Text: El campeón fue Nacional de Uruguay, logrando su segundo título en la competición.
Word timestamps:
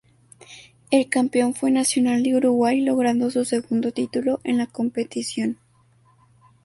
El 0.89 1.09
campeón 1.09 1.53
fue 1.53 1.69
Nacional 1.69 2.23
de 2.23 2.33
Uruguay, 2.35 2.81
logrando 2.81 3.29
su 3.29 3.45
segundo 3.45 3.91
título 3.91 4.41
en 4.43 4.57
la 4.57 4.65
competición. 4.65 5.59